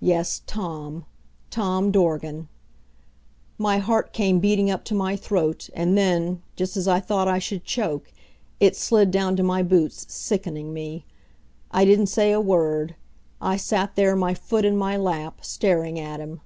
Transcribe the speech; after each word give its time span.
Yes 0.00 0.42
Tom 0.48 1.04
Tom 1.48 1.92
Dorgan. 1.92 2.48
My 3.56 3.78
heart 3.78 4.12
came 4.12 4.40
beating 4.40 4.68
up 4.68 4.82
to 4.86 4.96
my 4.96 5.14
throat 5.14 5.70
and 5.74 5.96
then, 5.96 6.42
just 6.56 6.76
as 6.76 6.88
I 6.88 6.98
thought 6.98 7.28
I 7.28 7.38
should 7.38 7.62
choke, 7.62 8.12
it 8.58 8.74
slid 8.74 9.12
down 9.12 9.36
to 9.36 9.44
my 9.44 9.62
boots, 9.62 10.12
sickening 10.12 10.72
me. 10.72 11.06
I 11.70 11.84
didn't 11.84 12.08
say 12.08 12.32
a 12.32 12.40
word. 12.40 12.96
I 13.40 13.56
sat 13.56 13.94
there, 13.94 14.16
my 14.16 14.34
foot 14.34 14.64
in 14.64 14.76
my 14.76 14.96
lap, 14.96 15.44
staring 15.44 16.00
at 16.00 16.18
him. 16.18 16.40